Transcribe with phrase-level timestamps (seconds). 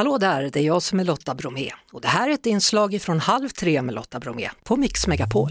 [0.00, 3.02] Hallå där, det är jag som är Lotta Bromé och det här är ett inslag
[3.02, 5.50] från Halv tre med Lotta Bromé på Mix Megapol.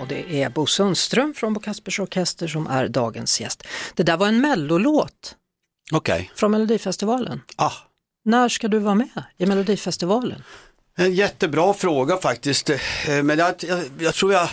[0.00, 3.62] Och det är Bo Sundström från Bo Kaspers Orkester som är dagens gäst.
[3.94, 5.36] Det där var en mellolåt
[5.92, 6.30] Okej.
[6.34, 7.40] från Melodifestivalen.
[7.56, 7.72] Ah.
[8.24, 10.42] När ska du vara med i Melodifestivalen?
[10.96, 12.70] En jättebra fråga faktiskt.
[12.70, 12.78] Eh,
[13.22, 14.48] Men jag, jag, jag tror jag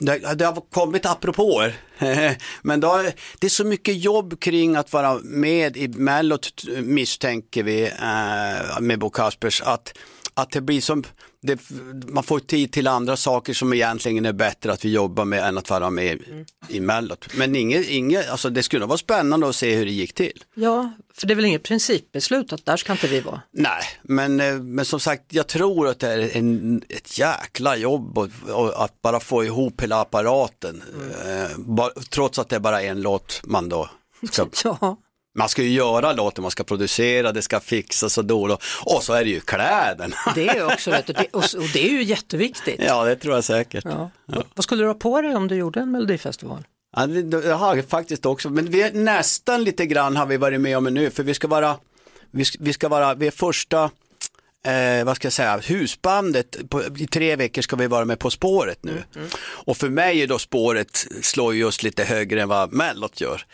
[0.00, 1.74] det, det har kommit apropåer.
[2.62, 3.02] Men då,
[3.38, 8.98] det är så mycket jobb kring att vara med i Mellot misstänker vi eh, med
[8.98, 9.98] Bo Kaspers att,
[10.34, 11.04] att det blir som
[11.42, 11.60] det,
[12.08, 15.58] man får tid till andra saker som egentligen är bättre att vi jobbar med än
[15.58, 16.44] att vara med Mm.
[16.68, 17.28] i Mellot.
[17.36, 20.44] Men inget, inget, alltså det skulle vara spännande att se hur det gick till.
[20.54, 23.40] Ja, för det är väl inget principbeslut att där ska inte vi vara?
[23.52, 28.18] Nej, men, eh, men som sagt, jag tror att det är en, ett jäkla jobb
[28.18, 30.82] och, och att bara få ihop hela apparaten.
[31.26, 33.90] Eh, bara, trots att det är bara en låt man då
[34.32, 34.96] ska, Ja,
[35.34, 39.12] man ska ju göra låten, man ska producera, det ska fixas och då och, så
[39.12, 40.16] är det ju kläderna.
[40.34, 42.80] det är också och det, och, det är ju jätteviktigt.
[42.86, 43.84] ja, det tror jag säkert.
[43.84, 44.10] Ja.
[44.54, 46.66] Vad skulle du ha på dig om du gjorde en melodifestival?
[46.96, 50.36] Ja, det, det har jag faktiskt också, men vi är nästan lite grann har vi
[50.36, 51.76] varit med om nu, för vi ska vara,
[52.30, 53.90] vi ska, vi ska vara, vi är första,
[54.64, 58.30] eh, vad ska jag säga, husbandet, på, i tre veckor ska vi vara med På
[58.30, 59.04] spåret nu.
[59.44, 63.46] Och för mig är då spåret, slår just lite högre än vad Mellot gör.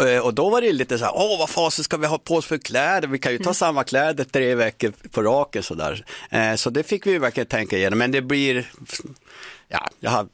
[0.00, 2.34] Eh, och då var det lite så här, åh vad fasen ska vi ha på
[2.34, 6.04] oss för kläder, vi kan ju ta samma kläder tre veckor på raken sådär.
[6.30, 8.70] Eh, så det fick vi ju verkligen tänka igenom, men det blir,
[9.72, 10.28] ja, jag har,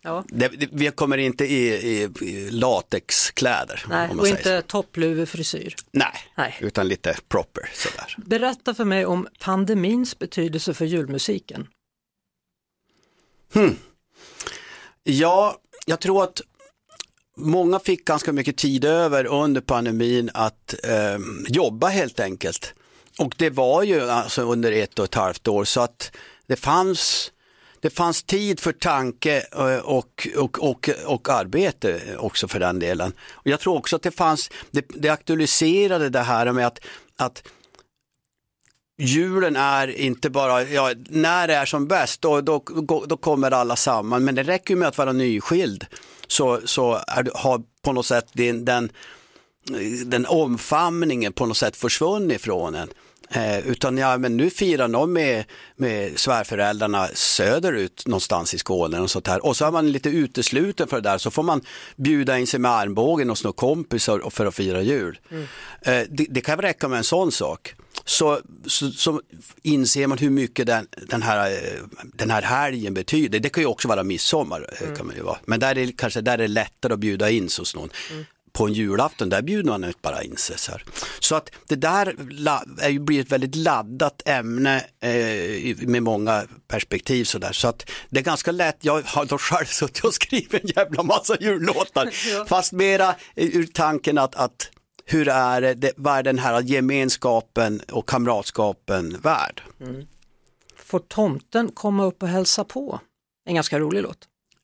[0.00, 0.24] Ja.
[0.28, 3.84] det, det, vi kommer inte i, i, i latexkläder.
[3.88, 5.74] Nej, om man och säger inte toppluvefrisyr.
[5.90, 6.56] Nej, Nej.
[6.60, 8.16] utan lite proper sådär.
[8.26, 11.66] Berätta för mig om pandemins betydelse för julmusiken.
[15.02, 16.40] Ja, jag tror att
[17.36, 22.74] många fick ganska mycket tid över under pandemin att eh, jobba helt enkelt.
[23.18, 27.32] Och det var ju alltså under ett och ett halvt år så att det fanns
[27.86, 33.12] det fanns tid för tanke eh, och, och, och, och arbete också för den delen.
[33.30, 36.78] Och jag tror också att det fanns, det, det aktualiserade det här med att,
[37.16, 37.42] att
[38.98, 42.62] julen är inte bara, ja, när det är som bäst då, då,
[43.06, 45.86] då kommer alla samman, men det räcker ju med att vara nyskild
[46.26, 48.90] så, så är, har på något sätt den, den,
[50.06, 52.88] den omfamningen på något sätt försvunnit från en.
[53.30, 55.44] Eh, utan ja, men nu firar någon med,
[55.76, 59.46] med svärföräldrarna söderut någonstans i Skåne och sånt här.
[59.46, 61.60] Och så är man lite utesluten för det där så får man
[61.96, 65.18] bjuda in sig med armbågen hos några kompisar för att fira jul.
[65.82, 67.74] Eh, det, det kan räcka med en sån sak.
[68.04, 69.20] Så, så, så
[69.62, 73.38] inser man hur mycket den, den, här, eh, den här helgen betyder.
[73.38, 74.66] Det kan ju också vara midsommar.
[74.80, 75.38] eh, Kan man ju vara.
[75.44, 77.88] Men där är kanske där är det lättare att bjuda in sig hos någon.
[78.56, 80.58] På en julafton, där bjuder man inte bara in sig.
[80.58, 80.84] Så, här.
[81.20, 82.14] så att det där
[82.80, 87.24] är ju blir ett väldigt laddat ämne eh, med många perspektiv.
[87.24, 87.52] Så, där.
[87.52, 91.02] så att det är ganska lätt, jag har då själv suttit och skrivit en jävla
[91.02, 92.10] massa jullåtar.
[92.48, 94.70] Fast mera ur tanken att, att
[95.04, 99.62] hur är det, vad är den här gemenskapen och kamratskapen värd?
[100.76, 103.00] Får tomten komma upp och hälsa på?
[103.46, 104.18] En ganska rolig låt.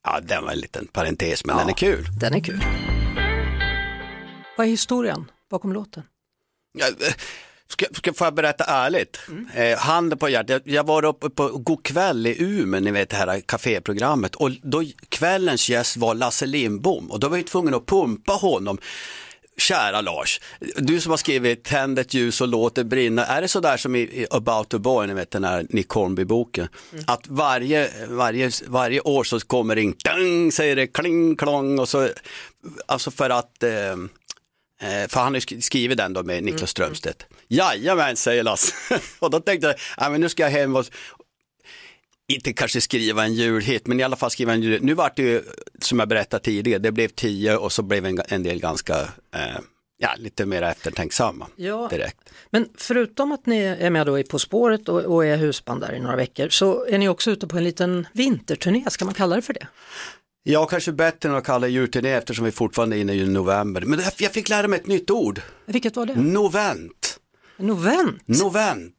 [0.05, 1.61] Ja, den var en liten parentes, men Ja.
[1.61, 2.05] den är kul.
[2.21, 2.65] Den är kul.
[4.57, 6.03] Vad är historien bakom låten?
[6.73, 7.15] Ja, eh,
[7.73, 9.21] Ska, ska, får jag berätta ärligt?
[9.55, 13.11] Eh, handen på hjärtat, jag, jag var uppe på God kväll i Umeå, ni vet
[13.11, 14.35] det här kaféprogrammet.
[14.35, 17.11] Och då kvällens gäst var Lasse Lindbom.
[17.11, 18.79] Och då var jag tvungen att pumpa honom.
[19.57, 20.41] Kära Lars,
[20.77, 23.97] du som har skrivit Tänd ett ljus och låt det brinna, är det sådär som
[23.97, 26.69] i, About the Boy, ni vet den här Nick Hornby-boken,
[27.07, 31.79] att varje, varje, varje år så kommer det in, dang, säger det kling klong.
[31.79, 32.09] Och så,
[32.87, 33.97] alltså för att Eh,
[35.09, 37.27] För han har skrivit den då med Niklas Strömstedt.
[37.49, 38.75] Jajamän, säger Lasse.
[39.19, 40.87] och då tänkte jag, ja, men nu ska jag hem och
[42.29, 44.83] inte kanske skriva en julhit, men i alla fall skriva en julhit.
[44.83, 45.43] Nu vart det ju,
[45.81, 49.01] som jag berättade tidigare, det blev tio och så blev en, en del ganska,
[49.35, 49.59] eh,
[49.99, 51.89] ja, lite mer eftertänksamma Ja.
[51.91, 52.19] direkt.
[52.51, 55.93] Men förutom att ni är med då i På spåret och, och är husband där
[55.95, 59.37] i några veckor så är ni också ute på en liten vinterturné, ska man kalla
[59.37, 59.67] det för det?
[60.45, 63.81] Ja, kanske bättre än att kalla julturné eftersom vi fortfarande är inne i november.
[63.81, 66.15] Men jag fick lära mig ett nytt ord, Vilket var det?
[66.15, 67.19] novent.
[67.57, 68.23] Novent?
[68.27, 68.95] Novent.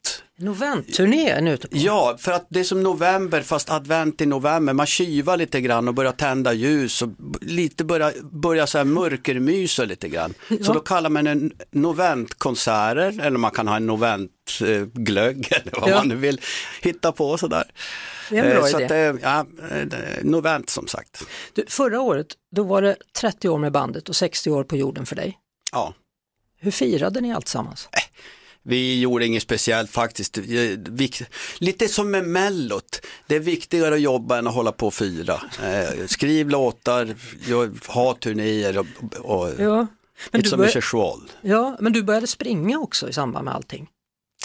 [1.54, 1.78] Ute på?
[1.78, 4.74] Ja, för att det är som november fast advent i november.
[4.74, 7.10] Man kyvar lite grann och börjar tända ljus och
[7.42, 10.34] lite börjar, börjar så här mörkermysa lite grann.
[10.62, 15.96] Så då kallar man en noventkonserter eller man kan ha en noventglögg eller vad Ja.
[15.98, 16.42] man nu vill
[16.82, 17.72] hitta på sådär.
[18.30, 18.86] Det är en bra Eh, så idé.
[19.08, 19.88] att, eh, ja, eh,
[20.24, 21.24] novent som sagt.
[21.54, 25.06] Du, förra året, då var det 30 år med bandet och 60 år på jorden
[25.06, 25.38] för dig.
[25.72, 25.94] Ja.
[26.60, 27.90] Hur firade ni alltsammans?
[28.65, 30.38] Vi gjorde inget speciellt faktiskt.
[31.60, 33.06] Lite som med Mellot.
[33.27, 35.42] Det är viktigare att jobba än att hålla på och fira.
[35.63, 37.15] Eh, skriv låtar,
[37.94, 38.86] ha turnéer och,
[39.19, 39.88] och ja,
[40.31, 40.71] men du började,
[41.42, 43.88] Ja, men du började springa också i samband med allting.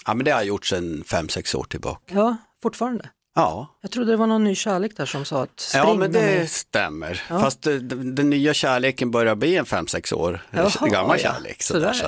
[0.07, 2.15] Ja, men det har jag gjort sedan fem sex år tillbaka.
[2.15, 3.11] Ja, fortfarande?
[3.39, 3.79] Ja.
[3.81, 6.21] Jag trodde det var någon ny kärlek där som sa att spring Ja, men det
[6.21, 6.51] med...
[6.51, 7.23] stämmer.
[7.29, 7.41] Ja.
[7.41, 11.33] Fast den, den, nya kärleken börjar bli en fem sex år Jaha, gammal ja.
[11.33, 11.63] kärlek.
[11.63, 12.05] Så där, så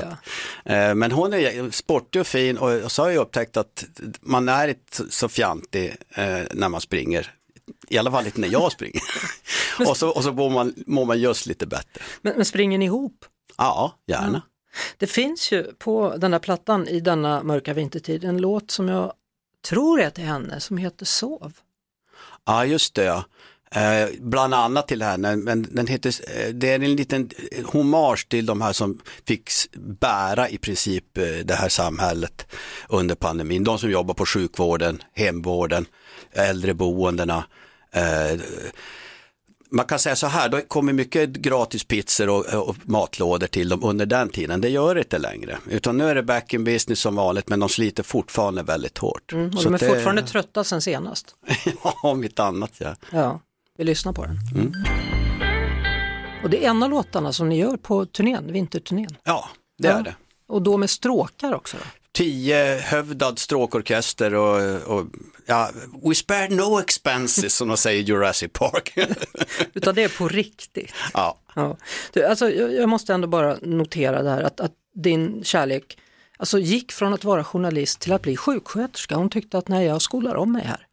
[0.65, 0.75] ja.
[0.75, 3.85] Eh, men hon är sportig och fin och så har jag upptäckt att
[4.21, 7.35] man är inte så fjantig eh, när man springer.
[7.89, 9.03] I alla fall inte när jag springer.
[9.89, 12.03] och så, och så mår, man, mår man just lite bättre.
[12.23, 13.25] Men, men springer ni ihop?
[13.57, 14.43] Ja, gärna.
[14.97, 19.13] Det finns ju på den här plattan i denna mörka vintertid en låt som jag
[19.69, 21.53] tror jag till henne som heter Sov.
[22.47, 23.25] Ja just det ja.
[23.75, 27.31] Eh, bland annat till henne, men den heter, eh, det är en liten
[27.65, 32.47] hommage till de här som fick bära i princip eh, det här samhället
[32.89, 33.65] under pandemin.
[33.65, 35.87] De som jobbar på sjukvården, hemvården,
[36.33, 37.45] äldreboendena.
[37.93, 38.41] Eh,
[39.71, 43.85] man kan säga så här, det kommer mycket gratis pizzor och, och, matlådor till dem
[43.85, 44.61] under den tiden.
[44.61, 47.61] Det gör det inte längre, utan nu är det back in business som vanligt, men
[47.61, 49.33] de sliter fortfarande väldigt hårt.
[49.33, 49.87] Mm, och så de är det...
[49.87, 51.35] fortfarande trötta sen senast.
[51.85, 52.97] ja, om inte annat ja.
[53.13, 53.41] Ja,
[53.79, 54.39] vi lyssnar på den.
[54.55, 54.73] Mm.
[56.43, 59.17] Och det är en av låtarna som ni gör på turnén, vinterturnén.
[59.25, 59.99] Ja, det ja.
[59.99, 60.15] är det.
[60.47, 61.77] Och då med stråkar också?
[61.77, 62.00] Då?
[62.13, 65.07] Tiohövdad stråkorkester och, och
[65.47, 65.71] ja,
[66.03, 68.93] we spared no expenses som de säger i Jurassic Park.
[69.75, 70.93] Utan det är på riktigt.
[71.15, 71.39] Ja.
[71.55, 71.77] ja.
[72.13, 75.99] Du, alltså, jag, jag, måste ändå bara notera det här att, att din kärlek
[76.37, 79.17] alltså, gick från att vara journalist till att bli sjuksköterska.
[79.17, 80.87] Hon tyckte att nej, jag skolar om mig här.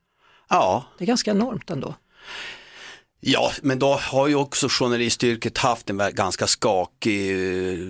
[0.49, 0.85] Ja.
[0.97, 1.95] Det är ganska enormt ändå.
[3.19, 7.87] Ja, men då har ju också journalistyrket haft en ganska skakig eh,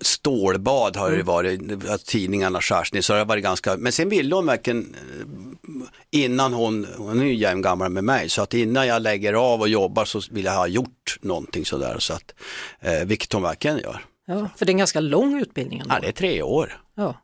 [0.00, 1.26] stålbad har det mm.
[1.26, 4.94] varit, att tidningarna skärs ner, så det har varit ganska, men sen ville hon verkligen
[4.94, 9.60] eh, innan hon, hon är ju jämngammal med mig, så att innan jag lägger av
[9.60, 12.34] och jobbar så vill jag ha gjort någonting sådär, så att,
[12.80, 14.04] eh, vilket hon verkligen gör.
[14.26, 15.94] Ja, för det är en ganska lång utbildning ändå.
[15.94, 16.80] Ja, det är tre år.
[16.94, 17.14] Ja.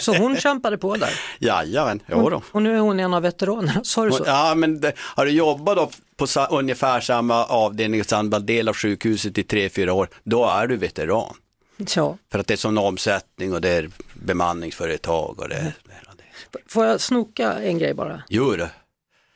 [0.00, 1.20] Så hon kämpade på där?
[1.38, 2.42] Jajamän, jo då.
[2.50, 4.24] Och nu är hon en av veteranerna, sa du så?
[4.26, 8.74] Ja, men det, har du jobbat då på ungefär samma avdelning och samma del av
[8.74, 11.34] sjukhuset i tre, fyra år, då är du veteran.
[11.76, 12.18] Ja.
[12.32, 15.72] För att det är sån omsättning och det är bemanningsföretag och det, mm.
[16.16, 16.58] det.
[16.68, 18.22] Får jag snoka en grej bara?
[18.28, 18.70] Jo det.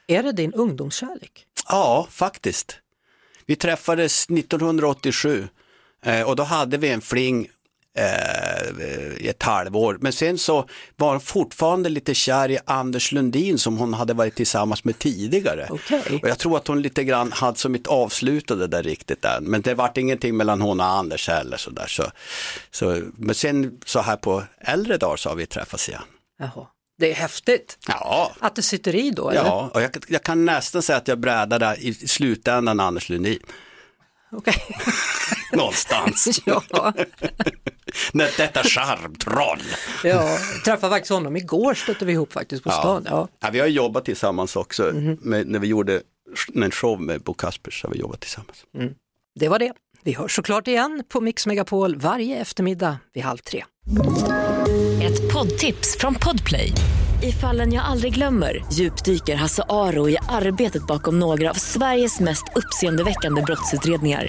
[0.07, 1.47] Är det din ungdomskärlek?
[1.69, 2.79] Ja, faktiskt.
[3.47, 5.49] Vi träffades 1987
[6.03, 7.49] eh, och då hade vi en fling
[7.99, 9.99] eh, i ett halvår.
[10.01, 14.35] Men sen så var hon fortfarande lite kär i Anders Lundin som hon hade varit
[14.35, 15.69] tillsammans med tidigare.
[15.71, 16.19] Okay.
[16.23, 19.45] Och jag tror att hon lite grann hade som inte avslutade där riktigt än.
[19.45, 21.87] Men det vart ingenting mellan hon och Anders heller så där.
[21.87, 22.05] Så,
[22.71, 26.03] så, men sen så här på äldre dagar så har vi träffats igen.
[26.39, 26.67] Jaha.
[26.99, 28.33] Det är häftigt ja.
[28.41, 29.31] att det sitter i då?
[29.31, 29.45] Eller?
[29.45, 33.43] Ja, och jag, jag kan nästan säga att jag brädade i slutändan Anders Lundin.
[34.33, 34.55] Okay.
[35.53, 36.41] Någonstans.
[36.47, 36.63] ja.
[38.13, 39.63] Detta charmtroll.
[40.05, 43.07] ja, träffade faktiskt honom igår, stötte vi ihop faktiskt på stan.
[43.11, 43.29] Ja.
[43.41, 43.51] ja.
[43.53, 45.19] vi har jobbat tillsammans också, mm -hmm.
[45.21, 46.03] med, när vi gjorde
[46.55, 48.65] en show med Bo Kaspers har vi jobbat tillsammans.
[48.75, 48.95] Mm.
[49.35, 49.73] Det var det.
[50.03, 53.65] Vi hörs såklart igen på Mix Megapol varje eftermiddag vid halv tre.
[55.03, 56.73] Ett poddtips från Podplay.
[57.23, 62.45] I fallen jag aldrig glömmer djupdyker Hasse Aro i arbetet bakom några av Sveriges mest
[62.55, 64.29] uppseendeväckande brottsutredningar